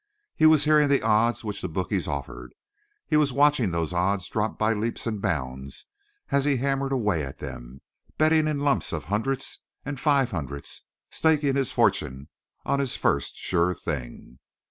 He 0.35 0.47
was 0.47 0.63
hearing 0.63 0.89
the 0.89 1.03
odds 1.03 1.43
which 1.43 1.61
the 1.61 1.67
bookies 1.69 2.07
offered; 2.07 2.55
he 3.05 3.17
was 3.17 3.31
watching 3.31 3.69
those 3.69 3.93
odds 3.93 4.27
drop 4.27 4.57
by 4.57 4.73
leaps 4.73 5.05
and 5.05 5.21
bounds 5.21 5.85
as 6.31 6.43
he 6.43 6.57
hammered 6.57 6.91
away 6.91 7.23
at 7.23 7.37
them, 7.37 7.81
betting 8.17 8.47
in 8.47 8.61
lumps 8.61 8.93
of 8.93 9.05
hundreds 9.05 9.59
and 9.85 9.99
five 9.99 10.31
hundreds, 10.31 10.81
staking 11.11 11.55
his 11.55 11.71
fortune 11.71 12.29
on 12.65 12.79
his 12.79 12.97
first 12.97 13.35
"sure 13.35 13.75
thing." 13.75 14.39